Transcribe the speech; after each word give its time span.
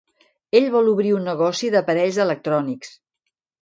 Ell 0.59 0.65
vol 0.77 0.89
obrir 0.93 1.13
un 1.19 1.29
negoci 1.33 1.71
d'aparells 1.79 2.21
electrònics. 2.29 2.95